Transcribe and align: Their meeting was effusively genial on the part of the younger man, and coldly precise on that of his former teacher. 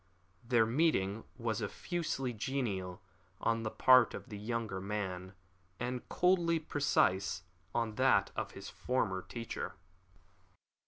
Their 0.43 0.65
meeting 0.65 1.25
was 1.37 1.61
effusively 1.61 2.33
genial 2.33 3.03
on 3.39 3.61
the 3.61 3.69
part 3.69 4.15
of 4.15 4.29
the 4.29 4.37
younger 4.39 4.81
man, 4.81 5.35
and 5.79 6.09
coldly 6.09 6.57
precise 6.57 7.43
on 7.75 7.93
that 7.97 8.31
of 8.35 8.53
his 8.53 8.67
former 8.67 9.21
teacher. 9.21 9.75